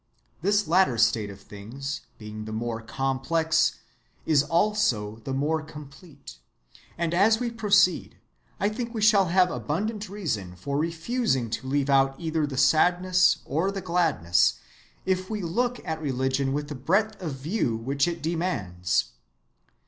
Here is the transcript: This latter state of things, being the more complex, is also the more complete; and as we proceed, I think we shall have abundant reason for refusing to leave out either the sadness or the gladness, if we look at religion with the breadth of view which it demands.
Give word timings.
This 0.41 0.67
latter 0.67 0.97
state 0.97 1.29
of 1.29 1.39
things, 1.39 2.01
being 2.17 2.45
the 2.45 2.51
more 2.51 2.81
complex, 2.81 3.73
is 4.25 4.41
also 4.41 5.17
the 5.17 5.31
more 5.31 5.61
complete; 5.61 6.39
and 6.97 7.13
as 7.13 7.39
we 7.39 7.51
proceed, 7.51 8.17
I 8.59 8.67
think 8.69 8.95
we 8.95 9.01
shall 9.01 9.27
have 9.27 9.51
abundant 9.51 10.09
reason 10.09 10.55
for 10.55 10.79
refusing 10.79 11.51
to 11.51 11.67
leave 11.67 11.87
out 11.91 12.15
either 12.17 12.47
the 12.47 12.57
sadness 12.57 13.43
or 13.45 13.69
the 13.69 13.79
gladness, 13.79 14.55
if 15.05 15.29
we 15.29 15.43
look 15.43 15.79
at 15.87 16.01
religion 16.01 16.51
with 16.51 16.69
the 16.69 16.73
breadth 16.73 17.21
of 17.21 17.33
view 17.33 17.75
which 17.77 18.07
it 18.07 18.23
demands. 18.23 19.11